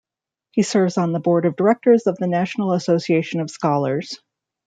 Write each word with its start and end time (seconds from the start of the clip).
He 0.49 0.63
serves 0.63 0.97
on 0.97 1.11
the 1.11 1.19
board 1.19 1.45
of 1.45 1.55
directors 1.55 2.07
of 2.07 2.17
the 2.17 2.25
National 2.25 2.73
Association 2.73 3.39
of 3.39 3.51
Scholars. 3.51 4.17